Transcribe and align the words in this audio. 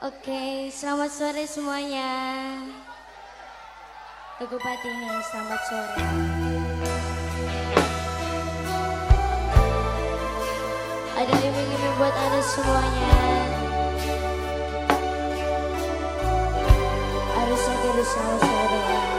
Oke, 0.00 0.72
selamat 0.72 1.12
sore 1.12 1.44
semuanya. 1.44 2.08
Teguh 4.40 4.56
Patini, 4.56 5.12
selamat 5.28 5.60
sore. 5.68 6.04
Ada 11.20 11.34
iming-iming 11.36 11.94
buat 12.00 12.16
anda 12.16 12.40
semuanya. 12.40 13.12
Harusnya 17.36 17.74
jadi 17.84 18.04
selamat 18.08 18.40
sore. 18.40 19.09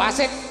wasit. 0.00 0.49